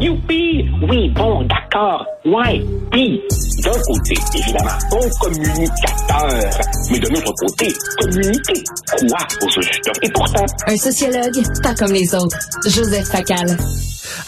Youpi! 0.00 0.64
Oui, 0.88 1.10
bon, 1.10 1.44
d'accord. 1.44 2.06
Ouais. 2.24 2.62
Puis, 2.92 3.20
d'un 3.64 3.70
côté, 3.72 4.14
évidemment, 4.34 4.78
bon 4.90 5.00
communicateur. 5.20 6.50
Mais 6.90 6.98
de 7.00 7.08
l'autre 7.08 7.32
côté, 7.40 7.72
communiquer 8.00 8.64
quoi 9.00 9.18
au 9.42 9.48
juste? 9.50 9.90
Et 10.02 10.10
pourtant... 10.10 10.46
Un 10.66 10.76
sociologue, 10.76 11.42
pas 11.62 11.74
comme 11.74 11.92
les 11.92 12.14
autres. 12.14 12.38
Joseph 12.64 13.08
Facal. 13.08 13.56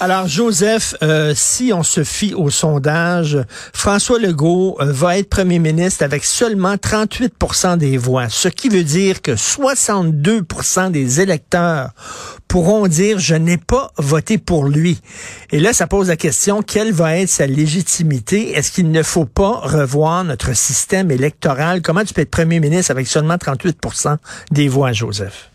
Alors, 0.00 0.26
Joseph, 0.26 0.94
euh, 1.02 1.32
si 1.36 1.72
on 1.74 1.82
se 1.82 2.04
fie 2.04 2.34
au 2.34 2.50
sondage, 2.50 3.38
François 3.72 4.18
Legault 4.18 4.76
euh, 4.80 4.92
va 4.92 5.18
être 5.18 5.28
premier 5.28 5.58
ministre 5.58 6.04
avec 6.04 6.24
seulement 6.24 6.74
38% 6.74 7.78
des 7.78 7.96
voix, 7.96 8.28
ce 8.28 8.48
qui 8.48 8.68
veut 8.68 8.84
dire 8.84 9.22
que 9.22 9.32
62% 9.32 10.90
des 10.90 11.20
électeurs 11.20 11.90
pourront 12.48 12.88
dire 12.88 13.18
je 13.18 13.34
n'ai 13.34 13.58
pas 13.58 13.92
voté 13.96 14.38
pour 14.38 14.64
lui. 14.64 15.00
Et 15.50 15.60
là, 15.60 15.72
ça 15.72 15.86
pose 15.86 16.08
la 16.08 16.16
question, 16.16 16.62
quelle 16.62 16.92
va 16.92 17.16
être 17.16 17.28
sa 17.28 17.46
légitimité? 17.46 18.52
Est-ce 18.52 18.72
qu'il 18.72 18.90
ne 18.90 19.02
faut 19.02 19.26
pas 19.26 19.60
revoir 19.62 20.24
notre 20.24 20.54
système 20.56 21.10
électoral? 21.10 21.82
Comment 21.82 22.04
tu 22.04 22.14
peux 22.14 22.22
être 22.22 22.30
premier 22.30 22.60
ministre 22.60 22.90
avec 22.90 23.06
seulement 23.06 23.36
38% 23.36 24.16
des 24.50 24.68
voix, 24.68 24.92
Joseph? 24.92 25.50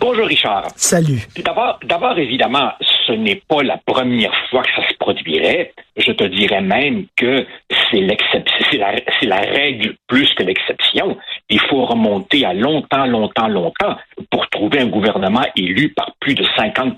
Bonjour 0.00 0.26
Richard. 0.26 0.68
Salut. 0.76 1.26
D'abord, 1.44 1.80
d'abord 1.82 2.16
évidemment, 2.18 2.70
ce 3.06 3.12
n'est 3.12 3.42
pas 3.48 3.64
la 3.64 3.78
première 3.78 4.32
fois 4.48 4.62
que 4.62 4.70
ça 4.76 4.88
se 4.88 4.94
produirait. 4.96 5.72
Je 5.96 6.12
te 6.12 6.22
dirais 6.24 6.60
même 6.60 7.06
que 7.16 7.44
c'est 7.90 8.00
l'exception, 8.00 8.66
c'est 8.70 8.76
la, 8.76 8.94
c'est 9.18 9.26
la 9.26 9.40
règle 9.40 9.96
plus 10.06 10.32
que 10.34 10.44
l'exception. 10.44 11.16
Il 11.50 11.58
faut 11.62 11.84
remonter 11.84 12.44
à 12.44 12.54
longtemps, 12.54 13.06
longtemps, 13.06 13.48
longtemps 13.48 13.96
pour 14.30 14.48
trouver 14.50 14.80
un 14.80 14.86
gouvernement 14.86 15.44
élu 15.56 15.92
par 15.94 16.12
plus 16.20 16.36
de 16.36 16.44
50 16.56 16.96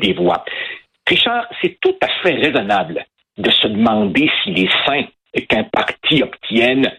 des 0.00 0.12
voix. 0.14 0.44
Richard, 1.06 1.46
c'est 1.62 1.78
tout 1.80 1.94
à 2.02 2.08
fait 2.22 2.34
raisonnable 2.34 3.06
de 3.36 3.50
se 3.50 3.68
demander 3.68 4.28
s'il 4.42 4.58
est 4.58 4.86
sain 4.86 5.04
qu'un 5.48 5.64
parti 5.64 6.22
obtienne 6.24 6.90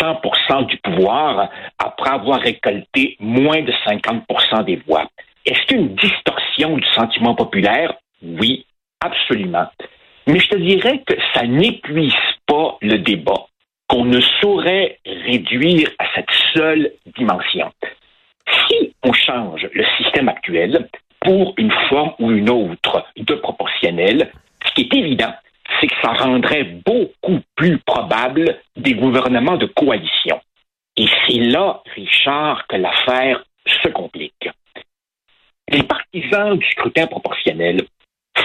100 0.00 0.62
du 0.62 0.76
pouvoir 0.78 1.50
après 1.78 2.10
avoir 2.10 2.40
récolté 2.40 3.16
moins 3.20 3.62
de 3.62 3.72
50 3.86 4.64
des 4.64 4.76
voix. 4.86 5.08
Est-ce 5.44 5.66
qu'une 5.66 5.94
distorsion 5.94 6.76
du 6.76 6.86
sentiment 6.94 7.34
populaire? 7.34 7.94
Oui, 8.22 8.66
absolument. 9.00 9.66
Mais 10.26 10.40
je 10.40 10.48
te 10.48 10.56
dirais 10.56 11.02
que 11.06 11.14
ça 11.34 11.46
n'épuise 11.46 12.12
pas 12.46 12.76
le 12.82 12.98
débat, 12.98 13.46
qu'on 13.88 14.04
ne 14.04 14.20
saurait 14.20 14.98
réduire 15.06 15.88
à 15.98 16.04
cette 16.14 16.30
seule 16.54 16.92
dimension. 17.16 17.72
Si 18.68 18.92
on 19.02 19.12
change 19.12 19.68
le 19.72 19.84
système 19.96 20.28
actuel 20.28 20.88
pour 21.20 21.54
une 21.56 21.72
forme 21.88 22.12
ou 22.18 22.30
une 22.30 22.50
autre 22.50 23.06
de 23.16 23.34
proportionnel, 23.34 24.30
ce 24.66 24.72
qui 24.74 24.82
est 24.82 24.94
évident, 24.94 25.32
c'est 25.80 25.86
que 25.86 25.94
ça 26.02 26.12
rendrait 26.12 26.64
beaucoup 26.84 27.40
plus 27.54 27.78
probable 27.78 28.58
des 28.76 28.94
gouvernements 28.94 29.56
de 29.56 29.66
coalition. 29.66 30.40
Et 30.96 31.06
c'est 31.26 31.38
là, 31.38 31.82
Richard, 31.94 32.66
que 32.66 32.76
l'affaire 32.76 33.44
se 33.66 33.88
complique. 33.88 34.48
Les 35.70 35.82
partisans 35.82 36.56
du 36.56 36.66
scrutin 36.70 37.06
proportionnel 37.06 37.82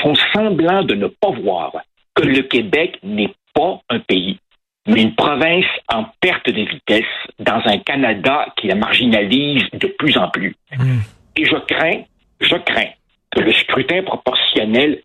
font 0.01 0.15
semblant 0.33 0.83
de 0.83 0.95
ne 0.95 1.07
pas 1.07 1.31
voir 1.31 1.73
que 2.15 2.23
le 2.23 2.43
Québec 2.43 2.99
n'est 3.03 3.33
pas 3.53 3.79
un 3.89 3.99
pays, 3.99 4.39
mais 4.87 5.01
une 5.01 5.15
province 5.15 5.65
en 5.87 6.05
perte 6.19 6.49
de 6.49 6.61
vitesse 6.61 7.05
dans 7.39 7.61
un 7.65 7.77
Canada 7.79 8.47
qui 8.57 8.67
la 8.67 8.75
marginalise 8.75 9.63
de 9.73 9.87
plus 9.87 10.17
en 10.17 10.29
plus. 10.29 10.55
Hmm. 10.77 10.99
Et 11.37 11.45
je 11.45 11.55
crains, 11.55 12.03
je 12.41 12.55
crains 12.55 12.91
que 13.31 13.41
le 13.41 13.53
scrutin 13.53 14.03
proportionnel 14.03 15.01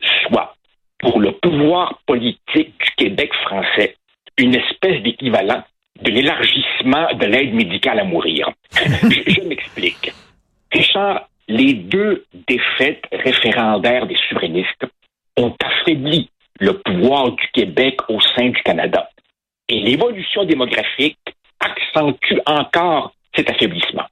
pour 0.99 1.21
le 1.21 1.33
pouvoir 1.33 2.01
politique 2.07 2.75
du 2.79 2.91
Québec 2.97 3.33
français 3.43 3.97
une 4.39 4.55
espèce 4.55 5.03
d'équivalent 5.03 5.63
de 6.01 6.11
l'élargissement 6.11 7.13
de 7.15 7.27
l'aide 7.27 7.55
médicale 7.55 8.01
à 8.01 8.05
mourir. 8.05 8.51
je, 8.73 9.43
m'explique. 9.43 10.13
Richard, 10.73 11.29
les 11.49 11.75
deux 11.75 12.25
défaites 12.47 13.05
référendaires 13.13 14.07
des 14.07 14.17
souverainistes 14.29 14.87
ont 15.37 15.55
affaibli 15.63 16.31
le 16.61 16.79
pouvoir 16.79 17.33
du 17.33 17.49
Québec 17.53 17.99
au 18.09 18.21
sein 18.21 18.51
du 18.51 18.63
Canada. 18.63 19.09
Et 19.69 19.81
l'évolution 19.81 20.45
démographique 20.45 21.19
accentue 21.61 22.39
encore 22.47 23.13
cet 23.35 23.51
affaiblissement. 23.51 24.07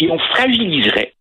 Et 0.00 0.10
on 0.10 0.18
fragiliserait, 0.18 1.12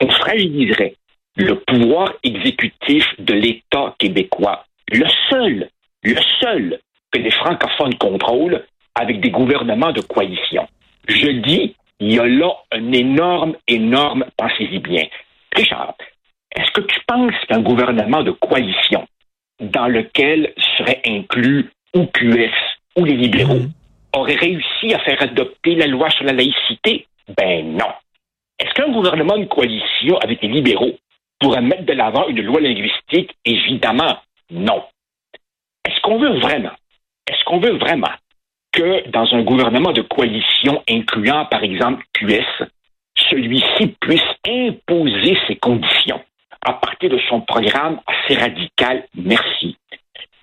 on 0.00 0.08
fragiliserait 0.08 0.94
le 1.36 1.56
pouvoir 1.60 2.14
exécutif 2.22 3.04
de 3.18 3.34
l'État 3.34 3.94
québécois, 3.98 4.64
le 4.90 5.06
seul, 5.30 5.68
le 6.02 6.16
seul 6.40 6.80
que 7.12 7.18
les 7.18 7.30
francophones 7.30 7.94
contrôlent 7.96 8.64
avec 8.94 9.20
des 9.20 9.30
gouvernements 9.30 9.92
de 9.92 10.00
coalition. 10.00 10.66
Je 11.06 11.28
dis, 11.28 11.76
il 12.00 12.14
y 12.14 12.18
a 12.18 12.26
là 12.26 12.50
un 12.72 12.92
énorme, 12.92 13.56
énorme, 13.68 14.24
pensez-y 14.36 14.78
bien. 14.78 15.04
Richard, 15.54 15.94
est-ce 16.54 16.70
que 16.72 16.80
tu 16.80 16.98
penses 17.06 17.34
qu'un 17.48 17.60
gouvernement 17.60 18.22
de 18.22 18.32
coalition 18.32 19.06
dans 19.60 19.88
lequel 19.88 20.52
serait 20.78 21.02
inclus 21.06 21.70
ou 21.94 22.06
QS 22.06 22.52
ou 22.96 23.04
les 23.04 23.16
libéraux 23.16 23.60
mhm. 23.60 23.72
aurait 24.14 24.36
réussi 24.36 24.94
à 24.94 24.98
faire 25.00 25.22
adopter 25.22 25.74
la 25.74 25.86
loi 25.86 26.10
sur 26.10 26.24
la 26.24 26.32
laïcité? 26.32 27.06
Ben 27.36 27.76
non. 27.76 27.92
Est-ce 28.58 28.72
qu'un 28.74 28.90
gouvernement 28.90 29.36
de 29.36 29.44
coalition 29.44 30.16
avec 30.18 30.40
les 30.42 30.48
libéraux 30.48 30.96
pourrait 31.38 31.62
mettre 31.62 31.84
de 31.84 31.92
l'avant 31.92 32.28
une 32.28 32.42
loi 32.42 32.60
linguistique? 32.60 33.36
Évidemment, 33.44 34.18
non. 34.50 34.84
Est-ce 35.84 36.00
qu'on 36.00 36.18
veut 36.18 36.38
vraiment, 36.38 36.74
est-ce 37.26 37.44
qu'on 37.44 37.60
veut 37.60 37.76
vraiment 37.78 38.12
que 38.72 39.08
dans 39.10 39.26
un 39.34 39.42
gouvernement 39.42 39.92
de 39.92 40.02
coalition 40.02 40.82
incluant, 40.88 41.46
par 41.46 41.62
exemple, 41.62 42.04
QS, 42.12 42.66
celui-ci 43.30 43.94
puisse 44.00 44.22
imposer 44.46 45.38
ses 45.46 45.56
conditions 45.56 46.22
à 46.64 46.74
partir 46.74 47.10
de 47.10 47.18
son 47.28 47.40
programme 47.40 48.00
assez 48.06 48.38
radical? 48.38 49.06
Merci. 49.14 49.76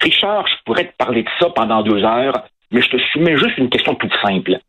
Richard, 0.01 0.47
je 0.47 0.55
pourrais 0.65 0.85
te 0.85 0.95
parler 0.97 1.23
de 1.23 1.29
ça 1.39 1.49
pendant 1.49 1.81
deux 1.81 2.03
heures, 2.03 2.45
mais 2.71 2.81
je 2.81 2.89
te 2.89 2.97
soumets 3.11 3.37
juste 3.37 3.57
une 3.57 3.69
question 3.69 3.95
toute 3.95 4.13
simple. 4.21 4.59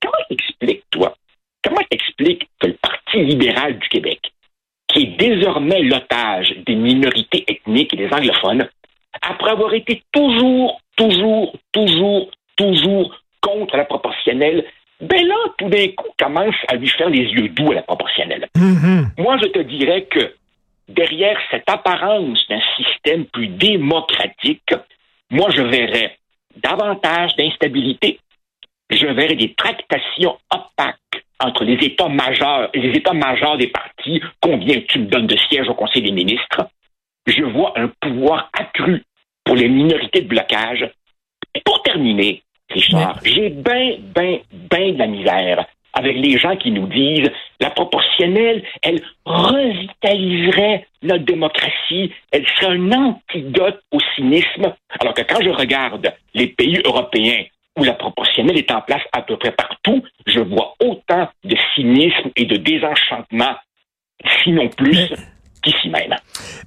Comment 0.00 0.24
t'expliques, 0.28 0.84
toi, 0.90 1.14
comment 1.62 1.82
t'expliques 1.90 2.48
que 2.58 2.68
le 2.68 2.74
Parti 2.74 3.22
libéral 3.24 3.78
du 3.78 3.88
Québec, 3.88 4.20
qui 4.92 5.02
est 5.02 5.16
désormais 5.18 5.82
l'otage 5.82 6.54
des 6.66 6.74
minorités 6.74 7.44
ethniques 7.48 7.94
et 7.94 7.96
des 7.96 8.12
anglophones, 8.12 8.68
après 9.22 9.50
avoir 9.50 9.74
été 9.74 10.02
toujours, 10.12 10.80
toujours, 10.96 11.52
toujours, 11.72 12.30
toujours 12.56 13.14
contre 13.40 13.76
la 13.76 13.84
proportionnelle, 13.84 14.64
ben 15.00 15.26
là, 15.26 15.36
tout 15.58 15.68
d'un 15.68 15.88
coup, 15.96 16.08
commence 16.18 16.54
à 16.68 16.76
lui 16.76 16.88
faire 16.88 17.08
les 17.08 17.24
yeux 17.24 17.48
doux 17.48 17.72
à 17.72 17.76
la 17.76 17.82
proportionnelle. 17.82 18.48
Mm-hmm. 18.56 19.04
Moi, 19.18 19.38
je 19.42 19.48
te 19.48 19.60
dirais 19.60 20.02
que 20.02 20.34
derrière 20.88 21.38
cette 21.50 21.68
apparence 21.68 22.46
d'un 22.48 22.60
système 22.76 23.24
plus 23.26 23.48
démocratique, 23.48 24.74
moi, 25.30 25.48
je 25.50 25.62
verrais 25.62 26.18
davantage 26.56 27.34
d'instabilité. 27.36 28.18
Je 28.90 29.06
verrais 29.06 29.36
des 29.36 29.54
tractations 29.54 30.36
opaques 30.52 31.24
entre 31.38 31.64
les 31.64 31.74
États 31.74 32.08
majeurs, 32.08 32.68
les 32.74 32.90
États 32.90 33.14
majeurs 33.14 33.56
des 33.56 33.68
partis, 33.68 33.89
combien 34.40 34.80
tu 34.88 35.00
me 35.00 35.06
donnes 35.06 35.26
de 35.26 35.36
sièges 35.36 35.68
au 35.68 35.74
Conseil 35.74 36.02
des 36.02 36.12
ministres, 36.12 36.68
je 37.26 37.44
vois 37.44 37.72
un 37.76 37.90
pouvoir 38.00 38.50
accru 38.52 39.02
pour 39.44 39.56
les 39.56 39.68
minorités 39.68 40.22
de 40.22 40.28
blocage. 40.28 40.88
Et 41.54 41.60
pour 41.64 41.82
terminer, 41.82 42.42
Richard, 42.70 43.18
j'ai 43.24 43.50
bien, 43.50 43.96
bien, 43.98 44.38
bien 44.52 44.92
de 44.92 44.98
la 44.98 45.06
misère 45.06 45.66
avec 45.92 46.16
les 46.16 46.38
gens 46.38 46.56
qui 46.56 46.70
nous 46.70 46.86
disent 46.86 47.30
la 47.60 47.70
proportionnelle, 47.70 48.62
elle 48.82 49.02
revitaliserait 49.24 50.86
notre 51.02 51.24
démocratie, 51.24 52.12
elle 52.30 52.46
serait 52.46 52.72
un 52.72 52.92
antidote 52.92 53.80
au 53.90 53.98
cynisme, 54.14 54.72
alors 54.98 55.14
que 55.14 55.22
quand 55.22 55.42
je 55.42 55.50
regarde 55.50 56.12
les 56.34 56.48
pays 56.48 56.80
européens 56.84 57.44
où 57.78 57.84
la 57.84 57.94
proportionnelle 57.94 58.58
est 58.58 58.70
en 58.70 58.80
place 58.80 59.02
à 59.12 59.22
peu 59.22 59.36
près 59.36 59.52
partout, 59.52 60.02
je 60.26 60.40
vois 60.40 60.74
autant 60.80 61.28
de 61.44 61.56
cynisme 61.74 62.30
et 62.36 62.44
de 62.44 62.56
désenchantement, 62.56 63.56
sinon 64.42 64.68
plus, 64.68 65.10
qu'ici 65.62 65.88
même. 65.88 66.14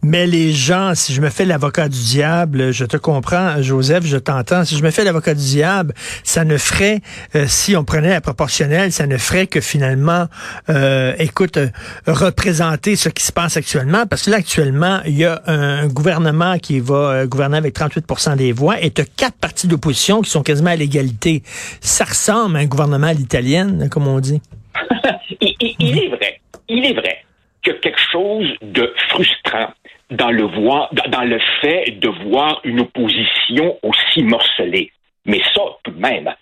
Mais 0.02 0.28
les 0.28 0.52
gens, 0.52 0.94
si 0.96 1.14
je 1.14 1.22
me 1.22 1.30
fais 1.30 1.46
l'avocat 1.46 1.90
du 1.90 2.00
diable, 2.00 2.72
je 2.72 2.86
te 2.86 2.98
comprends, 2.98 3.62
Joseph, 3.62 4.06
je 4.06 4.18
t'entends. 4.18 4.66
Si 4.66 4.78
je 4.78 4.84
me 4.84 4.92
fais 4.92 5.04
l'avocat 5.04 5.34
du 5.34 5.44
diable, 5.44 5.94
ça 6.24 6.46
ne 6.46 6.58
ferait, 6.58 7.00
euh, 7.36 7.46
si 7.48 7.76
on 7.76 7.84
prenait 7.84 8.10
la 8.10 8.22
proportionnelle, 8.22 8.92
ça 8.92 9.08
ne 9.08 9.18
ferait 9.18 9.48
que 9.48 9.62
finalement, 9.62 10.28
euh, 10.70 11.14
écoute, 11.20 11.58
euh, 11.58 11.70
représenter 12.08 12.96
ce 12.96 13.10
qui 13.10 13.24
se 13.24 13.32
passe 13.32 13.58
actuellement. 13.58 14.06
Parce 14.06 14.24
que 14.24 14.32
là, 14.32 14.38
actuellement, 14.38 15.00
il 15.06 15.18
y 15.18 15.26
a 15.26 15.42
un, 15.48 15.88
gouvernement 15.88 16.58
qui 16.60 16.80
va 16.80 17.26
gouverner 17.26 17.58
avec 17.58 17.76
38% 17.76 18.36
des 18.36 18.52
voix 18.52 18.82
et 18.82 18.92
tu 18.92 19.02
as 19.02 19.06
quatre 19.06 19.36
partis 19.36 19.68
d'opposition 19.68 20.22
qui 20.22 20.30
sont 20.30 20.44
quasiment 20.44 20.72
à 20.72 20.76
l'égalité. 20.76 21.44
Ça 21.82 22.06
ressemble 22.06 22.58
à 22.58 22.60
un 22.60 22.66
gouvernement 22.66 23.08
à 23.08 23.14
l'italienne, 23.14 23.90
comme 23.90 24.08
on 24.08 24.20
dit. 24.20 24.42
il 25.42 25.98
est 25.98 26.08
vrai, 26.10 26.42
il 26.70 26.86
est 26.86 26.94
vrai 26.94 27.23
a 27.72 27.74
quelque 27.76 28.00
chose 28.12 28.54
de 28.62 28.94
frustrant 29.10 29.74
dans 30.12 30.32
le, 30.32 30.44
voir, 30.44 30.90
dans 31.08 31.24
le 31.24 31.40
fait 31.62 32.00
de 32.00 32.10
voir 32.30 32.62
une 32.64 32.82
opposition 32.82 33.78
aussi 33.82 34.24
morcelée. 34.24 34.92
Mais 35.26 35.42
ça, 35.56 35.62
tout 35.84 35.92
de 35.92 36.00
même, 36.00 36.34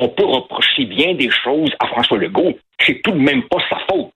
on 0.00 0.08
peut 0.08 0.24
reprocher 0.24 0.84
bien 0.84 1.14
des 1.14 1.30
choses 1.30 1.70
à 1.80 1.86
François 1.86 2.18
Legault. 2.18 2.58
C'est 2.80 3.00
tout 3.02 3.12
de 3.12 3.18
même 3.18 3.42
pas 3.44 3.58
sa 3.68 3.78
faute 3.90 4.12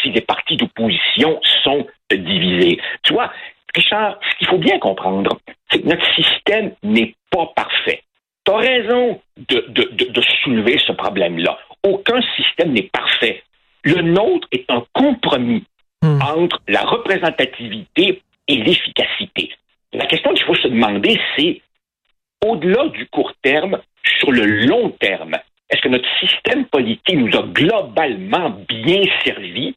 si 0.00 0.10
les 0.10 0.20
partis 0.20 0.56
d'opposition 0.56 1.40
sont 1.64 1.86
divisés. 2.10 2.78
Tu 3.02 3.12
vois, 3.12 3.32
Richard, 3.74 4.18
ce 4.30 4.38
qu'il 4.38 4.46
faut 4.46 4.58
bien 4.58 4.78
comprendre, 4.78 5.38
c'est 5.70 5.82
que 5.82 5.88
notre 5.88 6.14
système 6.14 6.72
n'est 6.82 7.14
pas 7.30 7.46
parfait. 7.54 8.02
Tu 8.44 8.52
as 8.52 8.56
raison 8.56 9.20
de, 9.36 9.64
de 9.68 10.20
soulever 10.42 10.78
ce 10.86 10.92
problème-là. 10.92 11.58
Aucun 11.82 12.20
système 12.36 12.72
n'est 12.72 12.88
parfait. 12.92 13.42
Le 13.84 14.02
nôtre 14.02 14.48
est 14.52 14.64
un 14.68 14.84
compromis 14.92 15.64
hmm. 16.02 16.20
entre 16.22 16.60
la 16.68 16.82
représentativité 16.82 18.22
et 18.46 18.56
l'efficacité. 18.56 19.50
La 19.92 20.06
question 20.06 20.32
qu'il 20.34 20.44
faut 20.44 20.54
se 20.54 20.68
demander, 20.68 21.18
c'est 21.36 21.60
au-delà 22.44 22.88
du 22.88 23.06
court 23.06 23.32
terme, 23.42 23.80
sur 24.18 24.32
le 24.32 24.44
long 24.66 24.90
terme, 24.90 25.36
est-ce 25.70 25.82
que 25.82 25.88
notre 25.88 26.08
système 26.18 26.64
politique 26.66 27.16
nous 27.16 27.36
a 27.36 27.42
globalement 27.42 28.50
bien 28.68 29.02
servi? 29.24 29.74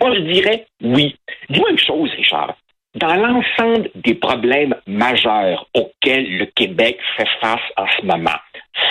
Moi, 0.00 0.14
je 0.14 0.20
dirais 0.20 0.66
oui. 0.82 1.16
Dis-moi 1.50 1.70
une 1.70 1.78
chose, 1.78 2.10
Richard. 2.16 2.56
Dans 2.94 3.14
l'ensemble 3.14 3.90
des 3.96 4.14
problèmes 4.14 4.74
majeurs 4.86 5.68
auxquels 5.74 6.38
le 6.38 6.46
Québec 6.46 6.98
fait 7.16 7.28
face 7.40 7.60
en 7.76 7.86
ce 7.98 8.06
moment, 8.06 8.38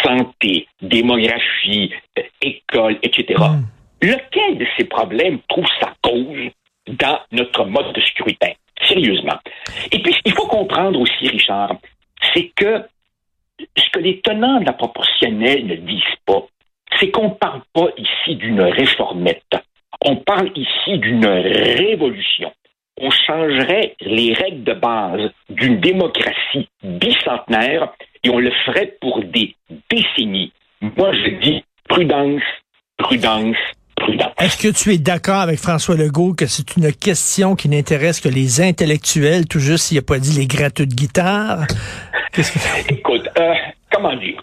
santé, 0.03 0.67
démographie, 0.81 1.91
école, 2.41 2.97
etc., 3.01 3.39
hmm. 3.39 3.63
lequel 4.01 4.57
de 4.57 4.67
ces 4.77 4.83
problèmes 4.83 5.39
trouve 5.47 5.67
sa 5.79 5.93
cause? 6.03 6.51
Dans 6.87 7.19
notre 7.31 7.65
mode 7.65 7.93
de 7.93 8.01
scrutin? 8.01 8.51
Sérieusement. 8.87 9.39
Et 9.91 10.01
puis, 10.01 10.15
il 10.25 10.33
faut 10.33 10.47
comprendre 10.47 10.99
aussi, 10.99 11.27
Richard, 11.27 11.75
c'est 12.33 12.51
que 12.55 12.83
ce 13.77 13.89
que 13.91 13.99
les 13.99 14.19
tenants 14.21 14.59
de 14.59 14.65
la 14.65 14.73
proportionnelle 14.73 15.65
ne 15.65 15.75
disent 15.75 16.01
pas, 16.25 16.45
c'est 16.99 17.11
qu'on 17.11 17.29
ne 17.29 17.33
parle 17.33 17.61
pas 17.73 17.87
ici 17.97 18.35
d'une 18.35 18.61
réformette. 18.61 19.55
On 20.05 20.17
parle 20.17 20.51
ici 20.55 20.97
d'une 20.97 21.25
révolution. 21.25 22.51
On 22.99 23.09
changerait 23.09 23.95
les 24.01 24.33
règles 24.33 24.63
de 24.63 24.73
base 24.73 25.31
d'une 25.49 25.79
démocratie 25.79 26.67
bicentenaire 26.83 27.93
et 28.23 28.29
on 28.29 28.39
le 28.39 28.51
ferait 28.65 28.97
pour 29.01 29.23
des 29.23 29.55
décennies. 29.89 30.51
Moi, 30.81 31.13
je 31.13 31.29
dis 31.41 31.63
prudence, 31.87 32.43
prudence, 32.97 33.57
Est-ce 34.39 34.57
que 34.57 34.67
tu 34.67 34.93
es 34.93 34.97
d'accord 34.97 35.39
avec 35.39 35.59
François 35.59 35.95
Legault 35.95 36.33
que 36.33 36.47
c'est 36.47 36.75
une 36.75 36.91
question 36.91 37.55
qui 37.55 37.69
n'intéresse 37.69 38.19
que 38.19 38.29
les 38.29 38.61
intellectuels, 38.61 39.47
tout 39.47 39.59
juste 39.59 39.85
s'il 39.85 39.97
n'a 39.97 40.03
pas 40.03 40.19
dit 40.19 40.37
les 40.37 40.47
gratteux 40.47 40.85
de 40.85 40.93
guitare? 40.93 41.65
Écoute, 42.89 43.29
euh, 43.39 43.53
comment 43.91 44.15
dire? 44.15 44.41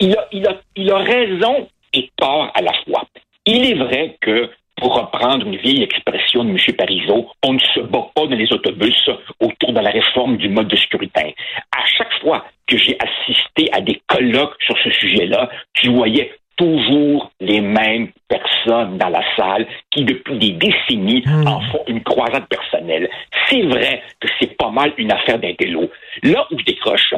Il 0.00 0.16
a, 0.16 0.28
il, 0.32 0.46
a, 0.46 0.60
il 0.76 0.90
a 0.92 0.98
raison 0.98 1.68
et 1.92 2.10
tort 2.16 2.50
à 2.54 2.60
la 2.60 2.72
fois. 2.84 3.04
Il 3.46 3.64
est 3.64 3.74
vrai 3.74 4.16
que, 4.20 4.50
pour 4.76 4.94
reprendre 4.94 5.46
une 5.46 5.56
vieille 5.56 5.82
expression 5.82 6.44
de 6.44 6.50
M. 6.50 6.58
Parizeau, 6.76 7.30
on 7.42 7.54
ne 7.54 7.58
se 7.58 7.80
bat 7.80 8.06
pas 8.14 8.26
dans 8.26 8.36
les 8.36 8.52
autobus 8.52 9.08
autour 9.40 9.72
de 9.72 9.80
la 9.80 9.90
réforme 9.90 10.36
du 10.36 10.48
mode 10.48 10.68
de 10.68 10.76
scrutin. 10.76 11.30
À 11.72 11.84
chaque 11.86 12.12
fois 12.20 12.44
que 12.66 12.76
j'ai 12.76 12.96
assisté 13.00 13.72
à 13.72 13.80
des 13.80 14.00
colloques 14.06 14.54
sur 14.60 14.76
ce 14.84 14.90
sujet-là, 14.90 15.48
tu 15.72 15.88
voyais 15.88 16.32
toujours 16.58 17.30
les 17.40 17.60
mêmes 17.60 18.08
personnes 18.28 18.98
dans 18.98 19.08
la 19.08 19.22
salle 19.36 19.66
qui, 19.90 20.04
depuis 20.04 20.38
des 20.38 20.50
décennies, 20.50 21.22
hmm. 21.24 21.46
en 21.46 21.60
font 21.62 21.84
une 21.86 22.02
croisade 22.02 22.46
personnelle. 22.48 23.08
C'est 23.46 23.62
vrai 23.62 24.02
que 24.20 24.28
c'est 24.38 24.56
pas 24.58 24.70
mal 24.70 24.92
une 24.98 25.12
affaire 25.12 25.38
d'intello. 25.38 25.88
Là 26.24 26.46
où 26.50 26.58
je 26.58 26.64
décroche, 26.64 27.14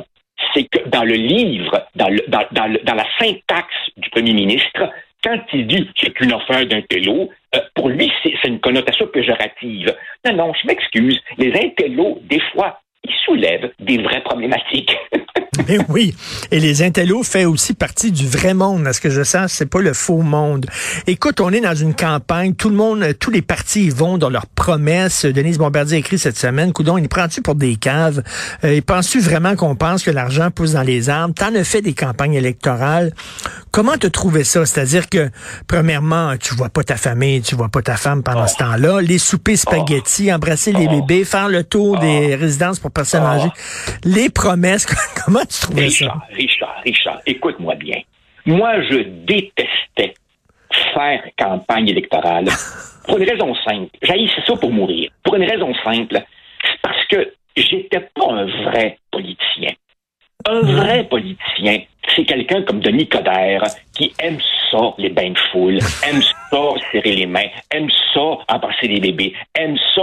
c'est 0.54 0.64
que 0.64 0.88
dans 0.88 1.04
le 1.04 1.14
livre, 1.14 1.86
dans, 1.96 2.08
le, 2.08 2.22
dans, 2.28 2.44
dans, 2.52 2.94
la 2.94 3.06
syntaxe 3.18 3.74
du 3.96 4.08
premier 4.10 4.34
ministre, 4.34 4.90
quand 5.24 5.38
il 5.52 5.66
dit 5.66 5.88
c'est 5.96 6.18
une 6.20 6.32
affaire 6.32 6.66
d'intello, 6.66 7.30
euh, 7.54 7.60
pour 7.74 7.88
lui, 7.88 8.12
c'est 8.22 8.48
une 8.48 8.60
connotation 8.60 9.06
péjorative. 9.06 9.94
Non, 10.26 10.34
non, 10.34 10.52
je 10.54 10.66
m'excuse. 10.66 11.20
Les 11.38 11.52
intellos, 11.54 12.20
des 12.22 12.40
fois, 12.52 12.80
ils 13.10 13.24
soulèvent 13.24 13.70
des 13.80 13.98
vraies 14.02 14.22
problématiques. 14.22 14.96
Mais 15.66 15.78
ben 15.78 15.84
oui. 15.88 16.14
Et 16.50 16.60
les 16.60 16.82
intellos 16.82 17.22
fait 17.22 17.44
aussi 17.44 17.74
partie 17.74 18.12
du 18.12 18.26
vrai 18.26 18.54
monde. 18.54 18.86
À 18.86 18.92
ce 18.92 19.00
que 19.00 19.10
je 19.10 19.22
sache, 19.22 19.50
c'est 19.52 19.66
pas 19.68 19.80
le 19.80 19.92
faux 19.92 20.22
monde. 20.22 20.66
Écoute, 21.06 21.40
on 21.40 21.50
est 21.50 21.60
dans 21.60 21.74
une 21.74 21.94
campagne. 21.94 22.54
Tout 22.54 22.68
le 22.68 22.76
monde, 22.76 23.04
tous 23.18 23.30
les 23.30 23.42
partis 23.42 23.90
vont 23.90 24.18
dans 24.18 24.30
leurs 24.30 24.46
promesses. 24.46 25.24
Denise 25.24 25.58
Bombardier 25.58 25.96
a 25.96 25.98
écrit 25.98 26.18
cette 26.18 26.38
semaine. 26.38 26.72
Coudon, 26.72 26.98
il 26.98 27.08
prend-tu 27.08 27.42
pour 27.42 27.54
des 27.54 27.76
caves? 27.76 28.22
Euh, 28.64 28.80
penses-tu 28.80 29.20
vraiment 29.20 29.56
qu'on 29.56 29.74
pense 29.74 30.02
que 30.02 30.10
l'argent 30.10 30.50
pousse 30.50 30.72
dans 30.72 30.82
les 30.82 31.10
arbres? 31.10 31.34
T'en 31.34 31.54
as 31.54 31.64
fait 31.64 31.82
des 31.82 31.94
campagnes 31.94 32.34
électorales. 32.34 33.12
Comment 33.70 33.96
te 33.96 34.06
trouvé 34.06 34.44
ça? 34.44 34.66
C'est-à-dire 34.66 35.08
que, 35.08 35.30
premièrement, 35.68 36.36
tu 36.36 36.54
vois 36.54 36.70
pas 36.70 36.82
ta 36.82 36.96
famille, 36.96 37.40
tu 37.42 37.54
vois 37.54 37.68
pas 37.68 37.82
ta 37.82 37.96
femme 37.96 38.22
pendant 38.22 38.46
ce 38.46 38.56
temps-là. 38.56 39.00
Les 39.00 39.18
soupers 39.18 39.56
spaghettis, 39.56 40.32
embrasser 40.32 40.72
les 40.72 40.88
bébés, 40.88 41.24
faire 41.24 41.48
le 41.48 41.62
tour 41.62 41.98
des 41.98 42.34
résidences 42.34 42.78
pour 42.78 42.90
personnes 43.00 43.24
âgées. 43.24 43.50
Les 44.04 44.28
promesses, 44.28 44.86
comment 45.24 45.40
Richard, 45.74 46.22
Richard, 46.32 46.80
Richard, 46.84 47.20
écoute-moi 47.26 47.74
bien. 47.76 48.00
Moi, 48.46 48.82
je 48.82 48.98
détestais 49.26 50.14
faire 50.94 51.22
campagne 51.38 51.88
électorale 51.88 52.46
pour 53.06 53.18
une 53.18 53.28
raison 53.28 53.54
simple. 53.66 53.90
J'haïssais 54.02 54.42
ça 54.46 54.54
pour 54.56 54.72
mourir. 54.72 55.10
Pour 55.22 55.34
une 55.36 55.44
raison 55.44 55.72
simple. 55.82 56.18
C'est 56.62 56.80
parce 56.82 57.06
que 57.06 57.32
j'étais 57.56 58.00
pas 58.00 58.30
un 58.30 58.46
vrai 58.64 58.98
politicien. 59.10 59.72
Un 60.46 60.60
vrai 60.60 61.04
politicien, 61.04 61.82
c'est 62.14 62.24
quelqu'un 62.24 62.62
comme 62.62 62.80
Denis 62.80 63.08
Coderre 63.08 63.64
qui 63.94 64.12
aime 64.18 64.38
ça, 64.70 64.94
les 64.98 65.10
bains 65.10 65.30
de 65.30 65.38
foule, 65.52 65.78
aime 66.08 66.22
ça, 66.50 66.58
serrer 66.92 67.14
les 67.16 67.26
mains, 67.26 67.48
aime 67.70 67.88
ça, 68.12 68.38
embrasser 68.48 68.88
les 68.88 69.00
bébés, 69.00 69.34
aime 69.54 69.76
ça, 69.94 70.02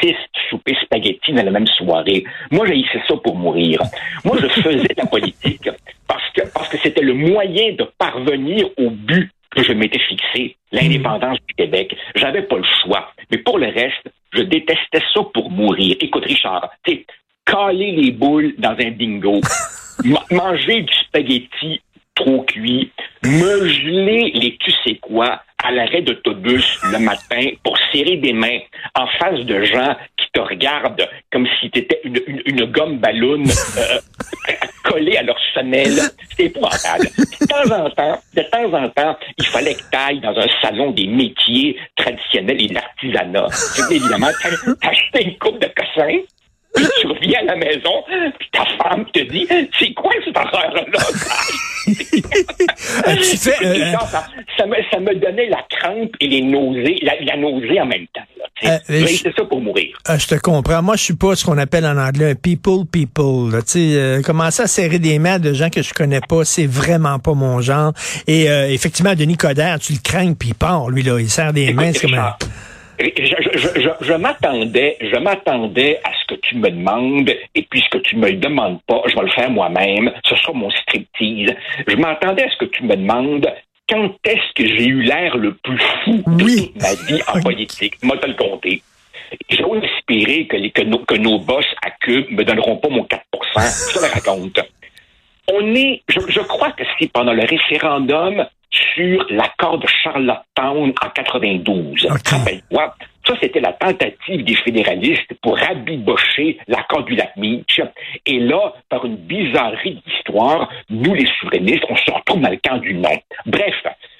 six 0.00 0.16
souper 0.50 0.76
spaghetti 0.82 1.32
dans 1.32 1.44
la 1.44 1.50
même 1.50 1.66
soirée. 1.66 2.24
Moi, 2.50 2.66
j'ai 2.66 2.82
fait 2.84 3.02
ça 3.06 3.14
pour 3.16 3.36
mourir. 3.36 3.80
Moi, 4.24 4.36
je 4.40 4.48
faisais 4.48 4.94
la 4.96 5.06
politique 5.06 5.68
parce 6.06 6.30
que 6.30 6.42
parce 6.52 6.68
que 6.68 6.78
c'était 6.78 7.02
le 7.02 7.14
moyen 7.14 7.72
de 7.72 7.84
parvenir 7.98 8.66
au 8.76 8.90
but 8.90 9.30
que 9.50 9.62
je 9.62 9.72
m'étais 9.72 10.00
fixé, 10.00 10.56
l'indépendance 10.72 11.38
du 11.46 11.54
Québec. 11.54 11.96
J'avais 12.16 12.42
pas 12.42 12.56
le 12.56 12.64
choix. 12.82 13.12
Mais 13.30 13.38
pour 13.38 13.58
le 13.58 13.66
reste, 13.66 14.08
je 14.32 14.42
détestais 14.42 15.02
ça 15.14 15.20
pour 15.32 15.50
mourir. 15.50 15.96
Écoute, 16.00 16.24
Richard, 16.24 16.70
tu 16.84 17.06
caler 17.44 17.92
les 17.92 18.10
boules 18.10 18.54
dans 18.58 18.74
un 18.78 18.90
bingo, 18.90 19.40
manger 20.30 20.82
du 20.82 20.94
spaghetti 21.06 21.80
trop 22.14 22.42
cuit, 22.42 22.92
me 23.24 23.68
geler 23.68 24.30
les 24.34 24.56
tu 24.58 24.72
sais 24.84 24.96
quoi 24.96 25.40
à 25.64 25.72
l'arrêt 25.72 26.02
d'autobus 26.02 26.78
le 26.92 26.98
matin 26.98 27.50
pour 27.62 27.76
serrer 27.90 28.18
des 28.18 28.32
mains 28.32 28.58
en 28.94 29.06
face 29.18 29.40
de 29.40 29.64
gens 29.64 29.96
qui 30.18 30.26
te 30.32 30.40
regardent 30.40 31.08
comme 31.32 31.46
si 31.58 31.70
tu 31.70 31.80
étais 31.80 32.00
une, 32.04 32.20
une, 32.44 32.64
gomme 32.66 32.98
ballon 32.98 33.42
euh, 33.78 33.98
collée 34.84 35.16
à 35.16 35.22
leur 35.22 35.38
semelle. 35.54 35.98
C'était 36.28 36.44
épouvantable. 36.44 37.06
De 37.06 37.46
temps 37.46 37.84
en 37.84 37.90
temps, 37.90 38.20
de 38.34 38.42
temps 38.42 38.74
en 38.74 38.88
temps, 38.90 39.16
il 39.38 39.46
fallait 39.46 39.74
que 39.74 39.90
tu 39.90 39.96
ailles 39.96 40.20
dans 40.20 40.36
un 40.38 40.46
salon 40.60 40.90
des 40.90 41.06
métiers 41.06 41.78
traditionnels 41.96 42.62
et 42.62 42.68
de 42.68 42.74
l'artisanat. 42.74 43.46
Évidemment, 43.90 44.30
t'achetais 44.82 45.22
une 45.22 45.38
coupe 45.38 45.60
de 45.60 45.68
cossins, 45.74 46.18
puis 46.74 46.86
tu 47.00 47.06
reviens 47.06 47.40
à 47.40 47.44
la 47.44 47.56
maison, 47.56 48.04
puis 48.38 48.48
ta 48.52 48.64
femme 48.82 49.04
te 49.12 49.20
dit 49.20 49.46
C'est 49.78 49.92
quoi 49.94 50.12
cette 50.24 50.36
horreur-là? 50.36 50.82
Euh, 51.86 53.10
euh, 53.10 53.92
ça, 54.56 54.66
me, 54.66 54.74
ça, 54.90 55.00
me, 55.00 55.14
donnait 55.16 55.48
la 55.48 55.62
crainte 55.68 56.12
et 56.20 56.28
les 56.28 56.40
nausées, 56.40 56.96
la, 57.02 57.36
nausée 57.36 57.80
en 57.80 57.86
même 57.86 58.06
temps. 58.14 58.22
Euh, 58.64 58.78
c'est 58.88 59.34
ça 59.36 59.44
pour 59.44 59.60
mourir. 59.60 59.88
je 60.08 60.26
te 60.26 60.36
comprends. 60.36 60.80
Moi, 60.82 60.96
je 60.96 61.02
suis 61.02 61.16
pas 61.16 61.34
ce 61.34 61.44
qu'on 61.44 61.58
appelle 61.58 61.84
en 61.84 61.98
anglais 61.98 62.30
un 62.30 62.34
people 62.34 62.86
people. 62.90 63.52
sais, 63.66 64.20
commencer 64.24 64.62
à 64.62 64.66
serrer 64.66 64.98
des 64.98 65.18
mains 65.18 65.38
de 65.38 65.52
gens 65.52 65.68
que 65.68 65.82
je 65.82 65.92
connais 65.92 66.20
pas, 66.20 66.44
c'est 66.44 66.66
vraiment 66.66 67.18
pas 67.18 67.34
mon 67.34 67.60
genre. 67.60 67.92
Et 68.26 68.44
effectivement, 68.44 69.14
Denis 69.14 69.36
Coderre, 69.36 69.78
tu 69.78 69.92
le 69.92 69.98
crains, 70.02 70.32
puis 70.34 70.50
il 70.50 70.54
part, 70.54 70.88
lui, 70.88 71.02
là. 71.02 71.18
Il 71.20 71.28
serre 71.28 71.52
des 71.52 71.72
mains. 71.72 71.92
C'est 71.92 72.02
comme 72.02 72.14
un... 72.14 72.34
Je, 72.98 74.14
m'attendais, 74.14 74.96
je 75.00 75.16
m'attendais 75.18 76.00
à 76.04 76.10
ce 76.12 76.34
que 76.34 76.40
tu 76.40 76.56
me 76.56 76.70
demandes, 76.70 77.30
et 77.54 77.62
puisque 77.62 78.02
tu 78.02 78.16
me 78.16 78.30
le 78.30 78.36
demandes 78.36 78.80
pas, 78.86 79.02
je 79.06 79.14
vais 79.14 79.22
le 79.22 79.30
faire 79.30 79.50
moi-même. 79.50 80.12
Ce 80.24 80.36
sera 80.36 80.52
mon 80.52 80.70
striptease. 80.70 81.54
Je 81.86 81.96
m'attendais 81.96 82.44
à 82.44 82.50
ce 82.50 82.56
que 82.56 82.66
tu 82.66 82.84
me 82.84 82.96
demandes 82.96 83.46
quand 83.88 84.14
est-ce 84.24 84.52
que 84.54 84.66
j'ai 84.66 84.86
eu 84.86 85.02
l'air 85.02 85.36
le 85.36 85.54
plus 85.54 85.78
fou 86.04 86.22
de 86.26 86.44
toute 86.44 86.82
ma 86.82 86.94
vie 86.94 87.22
en 87.32 87.40
politique. 87.42 87.94
Moi, 88.02 88.16
te 88.16 88.26
le 88.26 88.34
compter. 88.34 88.82
J'ose 89.50 89.82
espérer 89.82 90.46
que, 90.46 90.56
les, 90.56 90.70
que, 90.70 90.82
nos, 90.82 90.98
que 90.98 91.16
nos 91.16 91.38
boss 91.38 91.66
à 91.82 91.90
queue 91.90 92.26
me 92.30 92.44
donneront 92.44 92.76
pas 92.76 92.88
mon 92.88 93.04
4 93.04 93.22
Je 93.56 93.94
te 93.94 94.04
le 94.04 94.12
raconte. 94.12 94.60
On 95.52 95.74
est, 95.74 96.02
je, 96.08 96.20
je 96.28 96.40
crois 96.40 96.72
que 96.72 96.84
c'est 96.98 97.10
pendant 97.12 97.32
le 97.32 97.44
référendum 97.44 98.46
sur 98.94 99.26
l'accord 99.30 99.78
de 99.78 99.86
Charlottetown 100.02 100.92
en 101.02 101.08
92. 101.10 102.06
Okay. 102.06 102.60
Ça, 103.26 103.34
c'était 103.40 103.60
la 103.60 103.72
tentative 103.72 104.44
des 104.44 104.54
fédéralistes 104.54 105.32
pour 105.42 105.56
rabibocher 105.56 106.58
l'accord 106.68 107.04
du 107.04 107.14
lac 107.14 107.34
Meach. 107.36 107.80
Et 108.26 108.38
là, 108.38 108.74
par 108.90 109.06
une 109.06 109.16
bizarrerie 109.16 110.02
d'histoire, 110.06 110.68
nous, 110.90 111.14
les 111.14 111.26
souverainistes, 111.40 111.84
on 111.88 111.96
se 111.96 112.10
retrouve 112.10 112.42
dans 112.42 112.50
le 112.50 112.58
camp 112.62 112.78
du 112.78 112.94
non. 112.94 113.16
Bref, 113.46 113.74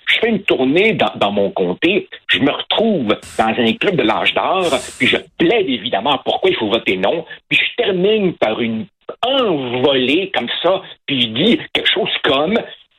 je 0.06 0.20
fais 0.20 0.28
une 0.30 0.42
tournée 0.42 0.92
dans, 0.92 1.12
dans, 1.16 1.32
mon 1.32 1.50
comté, 1.50 2.08
je 2.28 2.38
me 2.38 2.50
retrouve 2.50 3.08
dans 3.38 3.54
un 3.58 3.72
club 3.74 3.96
de 3.96 4.02
l'âge 4.02 4.32
d'or, 4.32 4.70
puis 4.98 5.06
je 5.06 5.16
plaide 5.38 5.68
évidemment 5.68 6.18
pourquoi 6.24 6.50
il 6.50 6.56
faut 6.56 6.68
voter 6.68 6.96
non, 6.96 7.24
puis 7.48 7.58
je 7.58 7.82
termine 7.82 8.34
par 8.34 8.60
une 8.60 8.86
envolée 9.22 10.30
comme 10.34 10.48
ça, 10.62 10.82
puis 11.06 11.22
je 11.22 11.26
dis 11.28 11.60
quelque 11.72 11.90
chose 11.90 12.10
comme 12.22 12.54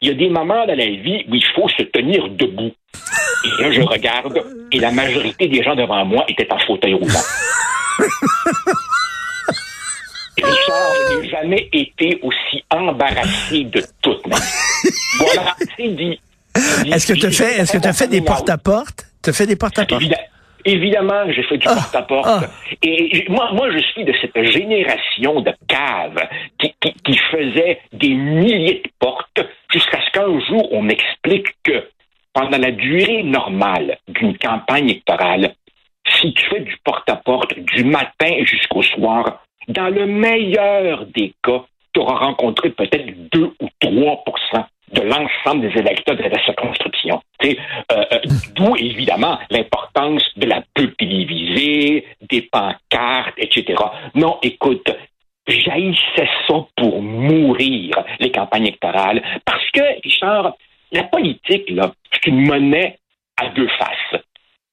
il 0.06 0.10
y 0.10 0.12
a 0.12 0.14
des 0.14 0.30
moments 0.30 0.68
dans 0.68 0.76
la 0.76 0.86
vie 0.86 1.26
où 1.28 1.34
il 1.34 1.44
faut 1.56 1.68
se 1.70 1.82
tenir 1.84 2.30
debout. 2.30 2.72
Et 3.44 3.64
là, 3.64 3.72
je 3.72 3.82
regarde, 3.82 4.40
et 4.72 4.80
la 4.80 4.92
majorité 4.92 5.48
des 5.48 5.64
gens 5.64 5.76
devant 5.76 6.06
moi 6.06 6.24
étaient 6.28 6.52
en 6.52 6.60
fauteuil 6.60 6.94
roulant. 6.94 7.26
Richard, 10.38 10.94
je 11.10 11.22
n'ai 11.22 11.30
jamais 11.30 11.70
été 11.74 12.20
aussi 12.22 12.64
embarrassé 12.70 13.64
de 13.64 13.84
toute 14.04 14.28
ma 14.28 14.36
vie. 14.36 14.92
Voilà, 15.18 15.56
c'est 15.76 15.88
dit. 15.88 16.20
Est-ce 16.92 17.08
que 17.08 17.14
tu 17.14 17.26
as 17.26 17.32
fait, 17.32 17.62
est-ce 17.62 17.74
que 17.74 17.80
tu 17.80 17.88
as 17.88 17.94
fait 17.94 18.08
des 18.08 18.22
porte-à-porte? 18.22 19.08
Tu 19.24 19.34
fait 19.34 19.48
des 19.48 19.56
porte-à-porte? 19.56 20.04
Évidemment, 20.68 21.32
j'ai 21.32 21.44
fait 21.44 21.58
du 21.58 21.68
ah, 21.70 21.76
porte-à-porte. 21.76 22.28
Ah. 22.28 22.42
Et 22.82 23.26
moi, 23.30 23.52
moi, 23.54 23.70
je 23.72 23.78
suis 23.78 24.04
de 24.04 24.14
cette 24.20 24.52
génération 24.52 25.42
de 25.42 25.54
caves 25.68 26.28
qui, 26.60 26.74
qui, 26.82 26.94
qui 27.04 27.18
faisait 27.32 27.80
des 27.94 28.16
milliers 28.16 28.82
de 28.84 28.90
portes 29.00 29.35
on 30.72 30.82
m'explique 30.82 31.48
que 31.64 31.90
pendant 32.34 32.58
la 32.58 32.72
durée 32.72 33.24
normale 33.24 33.98
d'une 34.08 34.38
campagne 34.38 34.90
électorale, 34.90 35.56
si 36.22 36.34
tu 36.34 36.46
fais 36.50 36.60
du 36.60 36.76
porte-à-porte 36.84 37.58
du 37.58 37.84
matin 37.84 38.44
jusqu'au 38.44 38.84
soir, 38.84 39.44
dans 39.68 39.90
le 39.90 40.06
meilleur 40.06 41.06
des 41.08 41.34
cas, 41.44 41.64
tu 41.94 42.02
auras 42.02 42.26
rencontré 42.26 42.70
peut-être 42.70 43.30
2 43.32 43.54
ou 43.60 43.68
3% 43.82 44.66
de 44.94 45.02
l'ensemble 45.02 45.62
des 45.62 45.80
électeurs 45.80 46.16
de 46.16 46.24
la 46.24 46.44
circonscription. 46.44 47.22
Euh, 47.44 47.54
euh, 47.92 48.04
D'où, 48.56 48.76
évidemment, 48.76 49.40
l'importance 49.50 50.24
de 50.36 50.46
la 50.46 50.64
pub 50.74 50.94
des 51.00 52.42
pancartes, 52.52 53.34
etc. 53.38 53.76
Non, 54.14 54.38
écoute, 54.42 54.90
j'haïssais 55.48 56.30
ça 56.48 56.66
pour 56.76 57.02
mourir, 57.02 58.04
les 58.20 58.32
campagnes 58.32 58.68
électorales, 58.68 59.22
parce 59.46 59.70
que, 59.72 60.02
Richard, 60.04 60.54
la 60.92 61.04
politique, 61.04 61.70
là, 61.70 61.92
c'est 62.12 62.28
une 62.28 62.48
monnaie 62.48 62.98
à 63.38 63.50
deux 63.50 63.68
faces. 63.68 64.22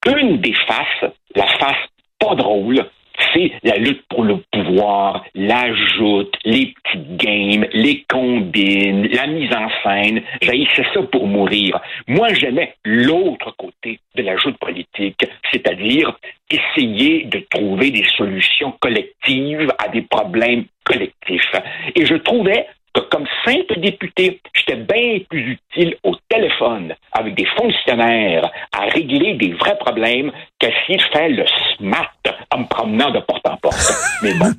Une 0.07 0.39
des 0.39 0.55
faces, 0.55 1.13
la 1.35 1.47
face 1.47 1.89
pas 2.19 2.35
drôle, 2.35 2.89
c'est 3.33 3.53
la 3.63 3.77
lutte 3.77 4.03
pour 4.09 4.25
le 4.25 4.39
pouvoir, 4.51 5.25
la 5.35 5.73
joute, 5.75 6.35
les 6.45 6.75
petites 6.83 7.17
games, 7.17 7.67
les 7.73 8.05
combines, 8.09 9.09
la 9.09 9.27
mise 9.27 9.53
en 9.55 9.69
scène. 9.83 10.23
J'haïssais 10.41 10.85
ça 10.95 11.03
pour 11.03 11.27
mourir. 11.27 11.81
Moi, 12.07 12.33
j'aimais 12.35 12.75
l'autre 12.85 13.55
côté 13.57 13.99
de 14.15 14.23
la 14.23 14.37
joute 14.37 14.59
politique, 14.59 15.25
c'est-à-dire 15.51 16.17
essayer 16.51 17.25
de 17.25 17.39
trouver 17.51 17.91
des 17.91 18.05
solutions 18.17 18.73
collectives 18.81 19.73
à 19.79 19.89
des 19.89 20.03
problèmes 20.03 20.65
collectifs. 20.85 21.53
Et 21.95 22.05
je 22.05 22.15
trouvais 22.17 22.67
que 22.95 23.01
comme 23.11 23.27
simple 23.45 23.81
député, 23.81 24.41
j'étais 24.55 24.77
bien 24.77 25.19
plus 25.29 25.59
utile 25.75 25.97
au 26.03 26.15
téléphone 26.29 26.95
avec 27.13 27.35
des 27.35 27.47
fonctionnaires 27.57 28.51
à 28.73 28.83
régler 28.91 29.35
des 29.35 29.53
vrais 29.55 29.79
problèmes 29.79 30.31
qu'essayer 30.59 30.99
de 30.99 31.03
faire 31.13 31.29
le 31.29 31.45
smart 31.77 32.13
en 32.51 32.59
me 32.59 32.67
promenant 32.67 33.11
de 33.11 33.21
porte 33.21 33.49
en 33.49 33.57
porte. 33.57 33.93
Mais 34.23 34.35
bon. 34.35 34.53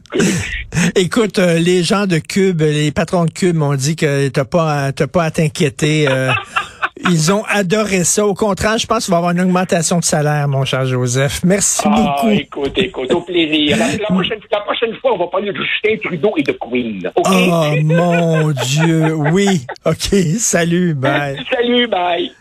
Écoute, 0.96 1.40
euh, 1.40 1.60
les 1.60 1.84
gens 1.84 2.08
de 2.08 2.18
Cube, 2.18 2.62
les 2.62 2.92
patrons 2.92 3.26
de 3.26 3.32
Cube 3.32 3.56
m'ont 3.56 3.76
dit 3.76 3.96
que 3.96 4.28
t'as 4.30 4.46
pas, 4.46 4.92
t'as 4.92 5.08
pas 5.08 5.26
à 5.26 5.32
t'inquiéter. 5.32 6.08
Euh, 6.08 6.32
ils 7.10 7.32
ont 7.32 7.44
adoré 7.46 8.04
ça. 8.04 8.26
Au 8.26 8.34
contraire, 8.34 8.78
je 8.78 8.88
pense 8.88 9.06
qu'il 9.06 9.12
va 9.12 9.18
y 9.18 9.20
avoir 9.20 9.32
une 9.32 9.42
augmentation 9.42 10.00
de 10.00 10.04
salaire, 10.04 10.48
mon 10.48 10.66
cher 10.66 10.86
Joseph. 10.86 11.42
Merci 11.44 11.84
ah, 11.86 11.90
beaucoup. 11.90 12.34
Écoute, 12.34 12.78
écoute, 12.78 13.14
au 13.14 13.22
plaisir. 13.22 13.78
La, 13.78 14.06
prochaine, 14.08 14.40
la, 14.52 14.60
prochaine, 14.62 14.94
fois, 14.96 15.14
on 15.14 15.18
va 15.18 15.28
parler 15.28 15.52
de 15.52 15.58
Justin 15.58 15.98
Trudeau 16.04 16.34
et 16.38 16.44
de 16.44 16.52
Queen. 16.54 17.12
Oh 17.16 17.76
mon 17.84 18.52
Dieu, 18.52 19.14
oui. 19.14 19.66
OK, 19.86 20.14
salut, 20.38 20.94
bye. 20.94 21.38
salut, 21.52 21.88
bye. 21.88 22.34